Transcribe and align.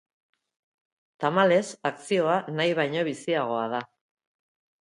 Tamalez, 1.25 1.61
akzioa 1.91 2.39
nahi 2.57 2.75
baino 2.83 3.07
biziagoa 3.11 3.71
da. 3.75 3.83